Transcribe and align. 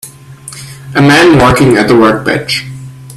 A 0.95 0.99
man 1.03 1.37
working 1.37 1.77
at 1.77 1.91
a 1.91 1.95
workbench. 1.95 2.65